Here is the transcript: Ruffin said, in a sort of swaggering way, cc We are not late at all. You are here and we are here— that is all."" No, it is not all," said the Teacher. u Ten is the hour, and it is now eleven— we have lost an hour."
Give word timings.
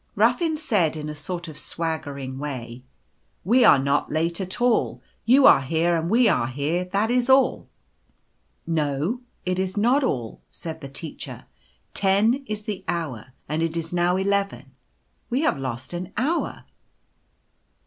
Ruffin 0.15 0.57
said, 0.57 0.97
in 0.97 1.09
a 1.09 1.13
sort 1.13 1.47
of 1.47 1.55
swaggering 1.59 2.39
way, 2.39 2.81
cc 2.81 2.83
We 3.43 3.63
are 3.63 3.77
not 3.77 4.09
late 4.11 4.41
at 4.41 4.59
all. 4.59 4.99
You 5.25 5.45
are 5.45 5.61
here 5.61 5.95
and 5.95 6.09
we 6.09 6.27
are 6.27 6.47
here— 6.47 6.85
that 6.91 7.11
is 7.11 7.29
all."" 7.29 7.69
No, 8.79 9.21
it 9.45 9.59
is 9.59 9.77
not 9.77 10.03
all," 10.03 10.41
said 10.49 10.81
the 10.81 10.89
Teacher. 10.89 11.43
u 11.43 11.45
Ten 11.93 12.43
is 12.47 12.63
the 12.63 12.83
hour, 12.87 13.33
and 13.47 13.61
it 13.61 13.77
is 13.77 13.93
now 13.93 14.17
eleven— 14.17 14.71
we 15.29 15.41
have 15.41 15.59
lost 15.59 15.93
an 15.93 16.11
hour." 16.17 16.63